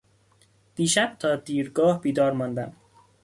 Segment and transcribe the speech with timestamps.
[0.75, 2.73] دیشب تا دیرگاه بیدار ماندم.